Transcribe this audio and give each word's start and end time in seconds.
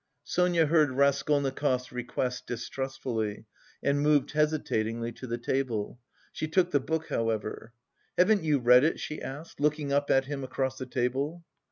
Sonia 0.23 0.65
heard 0.65 0.89
Raskolnikov's 0.89 1.91
request 1.91 2.47
distrustfully 2.47 3.45
and 3.83 4.01
moved 4.01 4.31
hesitatingly 4.31 5.11
to 5.11 5.27
the 5.27 5.37
table. 5.37 5.99
She 6.31 6.47
took 6.47 6.71
the 6.71 6.79
book 6.79 7.09
however. 7.09 7.73
"Haven't 8.17 8.43
you 8.43 8.57
read 8.57 8.83
it?" 8.83 8.99
she 8.99 9.21
asked, 9.21 9.59
looking 9.59 9.93
up 9.93 10.09
at 10.09 10.25
him 10.25 10.43
across 10.43 10.79
the 10.79 10.87
table. 10.87 11.45